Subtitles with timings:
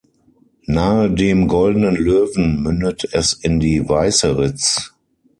[0.65, 4.95] Nahe dem „Goldenen Löwen“ mündet es in die Weißeritz.